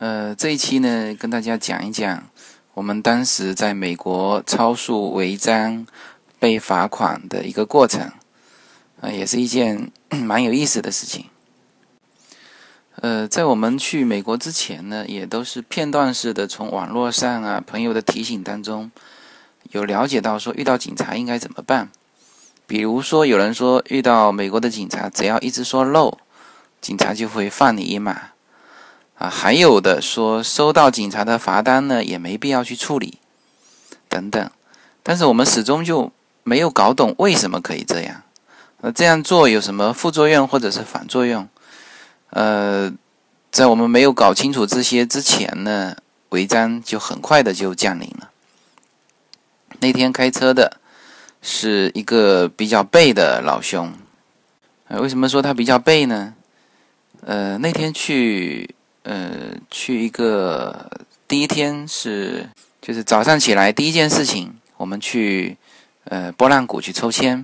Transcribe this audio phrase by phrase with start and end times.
[0.00, 2.22] 呃，这一期呢，跟大家讲一讲
[2.74, 5.84] 我们当时在美国超速违章
[6.38, 8.12] 被罚款的一个过程，
[9.00, 9.90] 啊，也是一件
[10.22, 11.26] 蛮有意思的事情。
[13.00, 18.92] 呃，在我们去美国之前呢，也都是片段式的从网络上啊、朋友的提醒当中，
[19.72, 21.90] 有了解到说遇到警察应该怎么办。
[22.68, 26.18] 比如说，有人说遇到美国的警察，只要一直说漏，
[26.80, 28.30] 警察就会放你一马。
[29.18, 33.18] 啊，还有的说收到警察的罚单呢，也没必要去处理，
[34.08, 34.50] 等等。
[35.02, 36.12] 但是我们始终就
[36.44, 38.22] 没有搞懂为什么可以这样。
[38.80, 41.48] 那这样做有什么副作用或者是反作用？
[42.30, 42.92] 呃，
[43.50, 45.96] 在我们没有搞清楚这些之前呢，
[46.28, 48.30] 违章就很快的就降临了。
[49.80, 50.76] 那天开车的
[51.42, 53.92] 是一个比较背的老兄。
[54.86, 56.34] 呃，为什么说他比较背呢？
[57.26, 58.76] 呃，那天去。
[59.08, 60.90] 呃，去一个
[61.26, 62.46] 第一天是
[62.82, 65.56] 就是早上起来第一件事情，我们去
[66.04, 67.42] 呃波浪谷去抽签，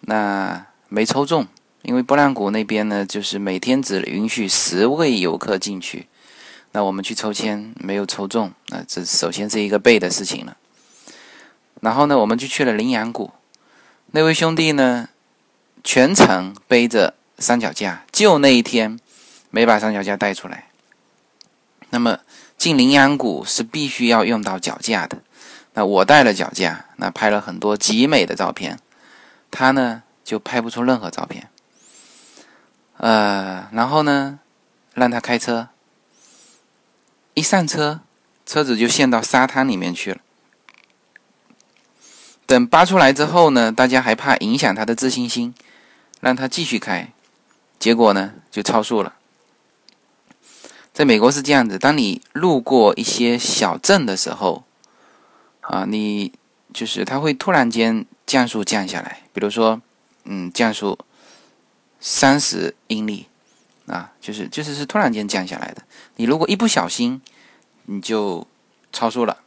[0.00, 1.46] 那没抽中，
[1.80, 6.06] 因为波浪谷那边呢，就是每天只允许十位游客进去，
[6.72, 10.58] 那我们去抽签没有抽中，那这首先是一个背的事情了。
[11.80, 13.30] 然后呢，我们就去了羚羊谷，
[14.10, 15.08] 那位兄弟呢，
[15.82, 18.98] 全程背着三脚架，就那一天。
[19.52, 20.68] 没把三脚架带出来，
[21.90, 22.18] 那么
[22.56, 25.18] 进羚羊谷是必须要用到脚架的。
[25.74, 28.78] 那我带了脚架，那拍了很多极美的照片，
[29.50, 31.50] 他呢就拍不出任何照片。
[32.96, 34.38] 呃，然后呢，
[34.94, 35.68] 让他开车，
[37.34, 38.00] 一上车，
[38.46, 40.18] 车子就陷到沙滩里面去了。
[42.46, 45.54] 等扒出来之后呢，大家还怕影响他的自信心，
[46.20, 47.12] 让他继续开，
[47.78, 49.16] 结果呢就超速了。
[50.92, 54.64] 在美国是这样子，当你路过一些小镇的时候，
[55.62, 56.32] 啊，你
[56.74, 59.80] 就是它会突然间降速降下来，比如说，
[60.24, 60.98] 嗯，降速
[61.98, 63.26] 三十英里，
[63.86, 65.82] 啊，就是就是是突然间降下来的。
[66.16, 67.22] 你如果一不小心，
[67.86, 68.46] 你就
[68.92, 69.38] 超速了，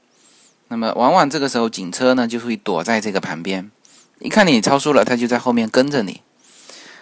[0.69, 3.69] 那么往往这个时候警车呢就会躲在这个旁边，
[4.17, 6.22] 一看你超速了，他就在后面跟着你。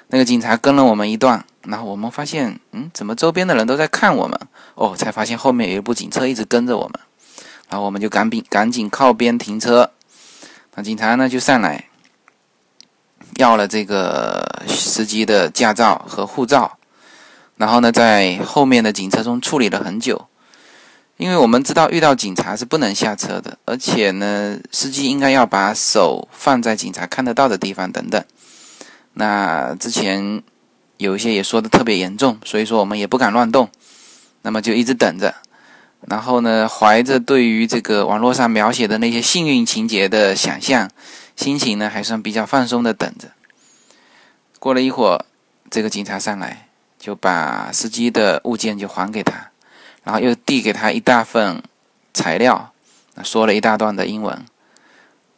[0.07, 1.45] 那个警察跟了我们一段。
[1.65, 4.37] 然后我们发现，嗯，怎么周边的人都在看我们？
[4.75, 6.99] 哦，才发现后面有一部警车一直跟着我们。
[7.69, 9.89] 然后我们就赶紧赶紧靠边停车。
[10.75, 11.85] 那警察呢就上来，
[13.37, 16.77] 要了这个司机的驾照和护照。
[17.55, 20.27] 然后呢，在后面的警车中处理了很久，
[21.15, 28.21] 因为我们知道遇到警察是不能下车的，而且呢，司机应该要把手放在警察看得到的地方等等。
[29.13, 30.43] 那之前。
[31.03, 33.69] 有一些也说的特别严重，所以说我们也不敢乱动，
[34.43, 35.35] 那么就一直等着。
[36.07, 40.89] 然后呢，怀着对于这个网络上描写的那些幸运情节的想象，
[41.35, 43.27] 心情呢还算比较放松的等着。
[44.59, 45.25] 过了一会儿，
[45.69, 49.49] 这个警察上来，就把司机的物件就还给他，
[50.03, 51.61] 然后又递给他一大份
[52.13, 52.71] 材料，
[53.23, 54.45] 说了一大段的英文。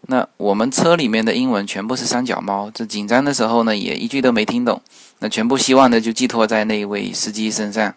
[0.07, 4.81] 那我们车里面的英文全部是三脚猫，这紧张的时候呢，也一句都没听懂。
[5.19, 7.95] 那全部希望呢，就寄托在那一位司机身上。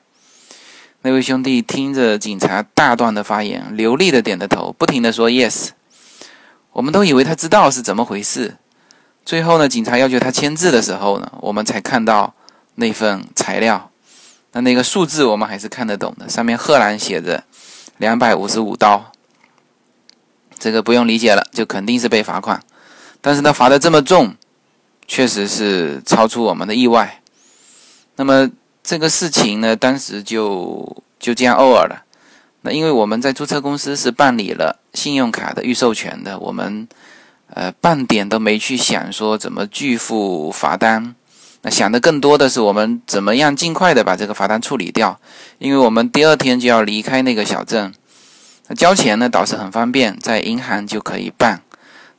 [1.02, 5.68] 那位兄弟听着警察大段的发言，流利的点着头，不停的说 “yes”。
[6.72, 8.56] 我们都以为他知道是怎么回事。
[9.24, 12.34] 最后呢，警察要求他签字的时候呢，我们才看到
[12.76, 13.90] 那份材料。
[14.52, 17.44] 那那个数字我们还是看得懂的，上面赫然写着
[17.98, 19.12] 两百五十五刀。
[20.58, 22.62] 这个不用理解了，就肯定是被罚款。
[23.20, 24.34] 但是他罚的这么重，
[25.06, 27.20] 确实是超出我们的意外。
[28.16, 28.50] 那么
[28.82, 32.04] 这个事情呢，当时就就这样 over 了。
[32.62, 36.88] 那因为我们在注册公司是办理了信用卡的预授权的，我们
[37.54, 41.14] 呃半点都没去想说怎么拒付罚单。
[41.62, 45.18] 那想的更多的是我们怎么样尽快的把这个罚单处理掉，
[45.58, 47.92] 因为我们第二天就要离开那个小镇。
[48.68, 51.62] 那交钱呢倒是很方便，在银行就可以办。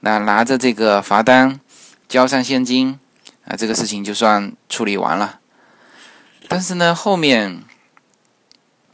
[0.02, 1.60] 那拿着这个罚单，
[2.08, 3.00] 交上现金，
[3.46, 5.40] 啊，这个事情就算处理完了。
[6.48, 7.64] 但是呢，后面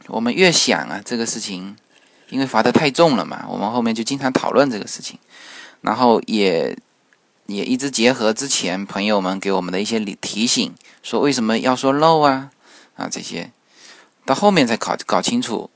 [0.08, 1.76] 我们越想啊，这个事情
[2.28, 5.18] 因为罚的太重了嘛，我们后面就经常讨论这个事情，
[5.80, 6.76] 然后也
[7.46, 12.50] 也一直结合之前朋友们给我们的一些提醒，说为什么要说漏啊
[12.96, 13.50] 啊这些，
[14.26, 15.70] 到后面才搞搞清楚。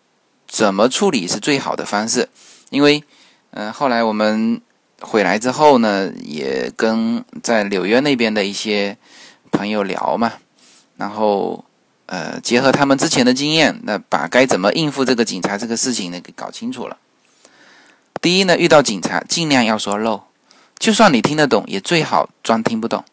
[0.50, 2.28] 怎么处理是最好的方式？
[2.70, 3.04] 因为，
[3.52, 4.60] 嗯，后来我们
[5.00, 8.98] 回来之后呢，也跟在纽约那边的一些
[9.52, 10.32] 朋友聊嘛，
[10.96, 11.64] 然后，
[12.06, 16.96] 呃，结合他们之前的经验，那把该怎么应付这个警察这个事情呢给搞清楚了。
[18.20, 20.24] 第一呢，遇到警察尽量要说漏，
[20.78, 23.04] 就算你听得懂，也最好装听不懂。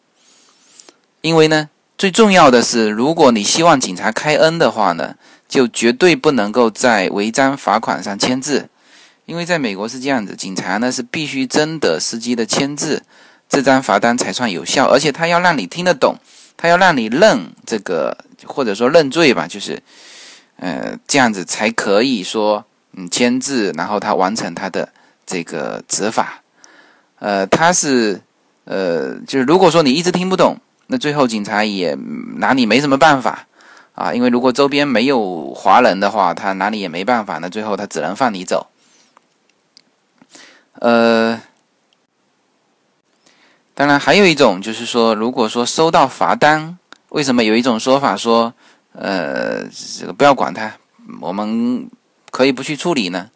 [1.20, 5.16] 因为呢，最重要的是，如果你希望警察开恩的话呢，
[5.48, 8.68] 就绝对不能够在违章罚款上签字。
[9.26, 13.02] 因为在美国是这样子，警察呢是必须征得司机的签字，
[13.48, 16.16] 这张罚单才算有效，而且他要让你听得懂，
[16.56, 19.82] 他要让你认这个或者说认罪吧，就是，
[20.56, 24.90] 呃，这样子才可以说嗯签字，然后他完成他的。
[25.30, 26.40] 这个执法，
[27.18, 28.18] 呃，他是，
[28.64, 30.56] 呃，就是如果说你一直听不懂，
[30.86, 31.94] 那最后警察也
[32.36, 33.46] 拿你没什么办法
[33.98, 38.68] 啊，因为如果周边没有华人的话，他拿你也没办法，那最后他只能放你走。
[40.74, 41.40] 呃，
[43.74, 46.78] 当然还有一种就是说，如果说收到罚单，
[47.08, 48.54] 为什么有一种说法说，
[48.92, 49.64] 呃，
[49.98, 50.76] 这个不要管他，
[51.20, 51.90] 我们
[52.30, 53.30] 可以不去处理呢？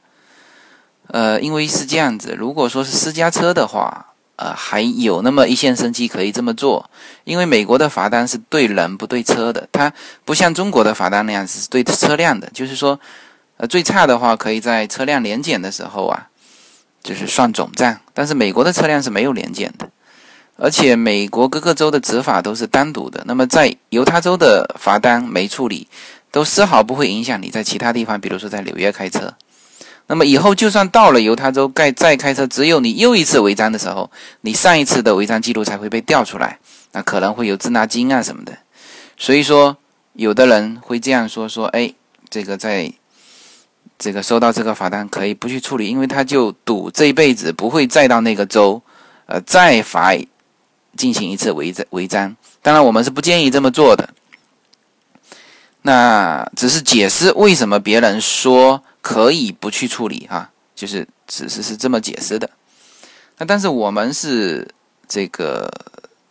[1.09, 6.91] 呃，因为是这样子，如果说是私家车的话，呃，还有那么一线生机可以这么做。
[7.25, 9.93] 因为美国的罚单是对人不对车的，它
[10.25, 12.51] 不像中国的罚单那样子是对车辆的。
[12.53, 12.99] 就是说，
[13.59, 16.29] 呃，最差的话可以在车辆年检的时候啊，
[17.03, 18.01] 就是算总账。
[18.13, 19.89] 但是美国的车辆是没有年检的，
[20.57, 23.23] 而且美国各个州的执法都是单独的。
[23.27, 25.87] 那么在犹他州的罚单没处理，
[26.33, 29.33] 都丝毫不会影响你在其他地方，比如说在纽约开车。
[30.09, 34.11] 那么以后就算到了犹他州，盖再开车，只有你又一次违章的时候，
[34.43, 36.59] 你上一次的违章记录才会被调出来，
[36.93, 38.59] 那可能会有滞纳金啊什么的。
[39.17, 39.77] 所以说，
[40.13, 41.95] 有的人会这样说：说，哎，
[42.29, 42.93] 这个在，
[43.99, 48.83] 这个收到这个罚单可以不去处理，因为他就赌这一辈子不会再到那个州，
[49.27, 50.13] 呃，再罚
[50.97, 52.37] 进行一次违章违章。
[52.61, 54.11] 当然，我们是不建议这么做的。
[55.83, 58.83] 那只是解释为什么别人说。
[59.03, 62.49] 可以不去处理哈，就是只是是这么解释的。
[63.39, 64.73] 那但是我们是
[65.09, 65.69] 这个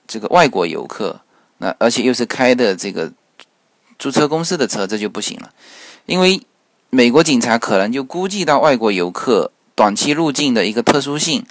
[0.07, 1.19] 这个外国游客，
[1.57, 3.11] 那而且又是开的这个
[3.99, 5.51] 租车公司的车，这就不行了。
[6.05, 6.41] 因为
[6.89, 11.45] 美国警察可能就估计到外国游客短期入境的一个特殊性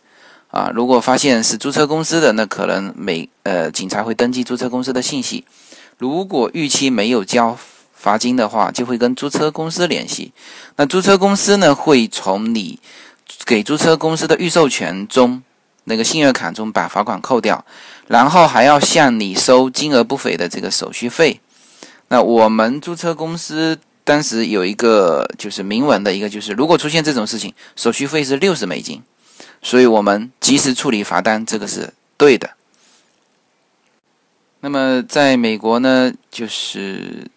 [0.50, 5.44] 啊，如果发现是租车公司的，那可能美呃警察会登记租车公司的信息。
[5.98, 7.58] 如果逾期没有交。
[8.00, 10.32] 罚金的话，就会跟租车公司联系。
[10.76, 12.80] 那租车公司呢，会从你
[13.44, 15.42] 给租车公司的预授权中
[15.84, 17.62] 那个信用卡中把罚款扣掉，
[18.06, 21.42] 然后还要向你收金额不菲的这个手续费。
[22.08, 29.02] 那我们租车公司当时有一个就是明文的一个，就是如果出现这种事情，手续费是六十美金。
[29.60, 32.48] 所以我们及时处理罚单，这个是对的。
[34.60, 37.30] 那么在美国呢，就是。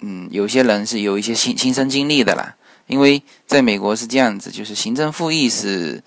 [0.00, 2.54] 嗯，有些人是有一些亲亲身经历的啦，
[2.86, 6.02] 因为在美国是这样子，就是行政复议是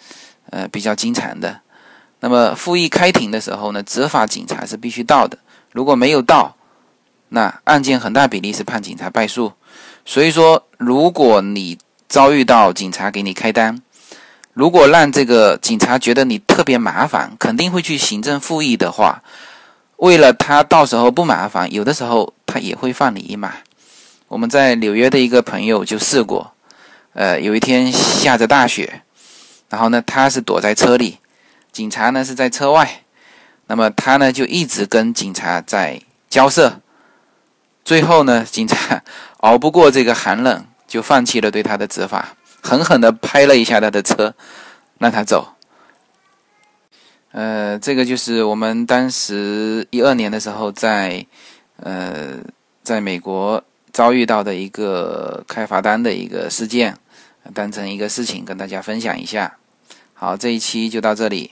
[0.52, 1.60] 呃比较经常的。
[2.20, 5.38] 那么复议开庭的时候呢，执法警察是必须到的，
[5.72, 6.56] 如果没有到，
[7.30, 9.54] 那案件很大比例是判警察败诉。
[10.06, 11.78] 所以说，如果你
[12.08, 13.82] 遭遇到警察给你开单，
[14.54, 19.24] 如果让这个警察觉得你特别麻烦，肯定会去行政复议的话，
[19.98, 23.54] 为了他到时候不麻烦，有的时候他也会放你一马。
[24.30, 26.54] 我们在纽约的一个朋友就试过，
[27.14, 29.02] 呃，有一天下着大雪，
[29.70, 31.18] 然后呢，他是躲在车里，
[31.72, 33.02] 警察呢是在车外，
[33.66, 36.80] 那么他呢就一直跟警察在交涉，
[37.84, 39.02] 最后呢，警察
[39.42, 44.36] 熬不过这个寒冷，就放弃了对他的执法，狠狠地拍了一下他的车，
[45.00, 45.56] 让他走。
[47.32, 51.26] 呃，这个就是我们当时一二年的时候在，
[51.78, 52.38] 呃，
[52.84, 53.64] 在美国。
[53.92, 56.98] 遭遇到的一个开罚单的一个事件，
[57.54, 59.58] 当成一个事情跟大家分享一下。
[60.14, 61.52] 好，这一期就到这里。